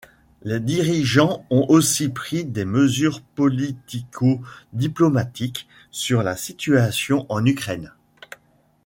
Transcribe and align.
Les 0.41 0.59
dirigeants 0.59 1.45
ont 1.51 1.67
aussi 1.69 2.09
pris 2.09 2.43
des 2.43 2.65
mesures 2.65 3.21
politico-diplomatiques 3.21 5.67
sur 5.91 6.23
la 6.23 6.35
situation 6.35 7.27
en 7.29 7.45
Ukraine. 7.45 7.93